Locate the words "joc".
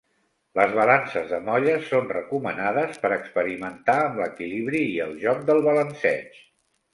5.27-5.45